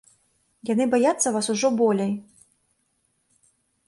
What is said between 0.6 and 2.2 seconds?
Яны баяцца вас ужо болей.